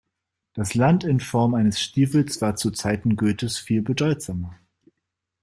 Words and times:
Das 0.53 0.73
Land 0.73 1.03
in 1.03 1.19
Form 1.19 1.53
eines 1.53 1.79
Stiefels 1.79 2.41
war 2.41 2.55
zu 2.55 2.71
Zeiten 2.71 3.15
Goethes 3.15 3.59
viel 3.59 3.83
bedeutsamer. 3.83 4.57